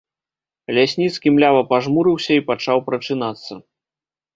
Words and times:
Лясніцкі 0.77 1.35
млява 1.37 1.61
пажмурыўся 1.75 2.31
і 2.41 2.45
пачаў 2.51 2.87
прачынацца. 2.93 3.53